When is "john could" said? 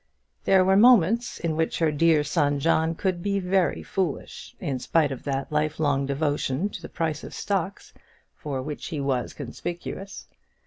2.59-3.21